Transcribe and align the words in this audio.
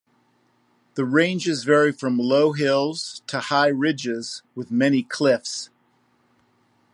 The 0.95 1.05
ranges 1.05 1.63
vary 1.63 1.91
from 1.91 2.17
low 2.17 2.53
hills 2.53 3.21
to 3.27 3.39
high 3.39 3.67
ridges 3.67 4.41
with 4.55 4.71
many 4.71 5.03
cliffs. 5.03 5.69